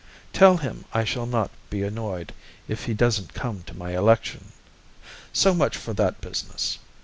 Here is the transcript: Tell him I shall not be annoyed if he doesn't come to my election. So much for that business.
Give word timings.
Tell 0.33 0.57
him 0.57 0.85
I 0.95 1.03
shall 1.03 1.27
not 1.27 1.51
be 1.69 1.83
annoyed 1.83 2.33
if 2.67 2.85
he 2.85 2.93
doesn't 2.95 3.35
come 3.35 3.61
to 3.67 3.77
my 3.77 3.95
election. 3.95 4.51
So 5.31 5.53
much 5.53 5.77
for 5.77 5.93
that 5.93 6.21
business. 6.21 6.79